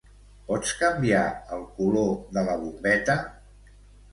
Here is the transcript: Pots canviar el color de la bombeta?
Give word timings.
Pots 0.45 0.71
canviar 0.79 1.21
el 1.57 1.61
color 1.81 2.09
de 2.39 2.45
la 2.49 2.57
bombeta? 2.63 3.19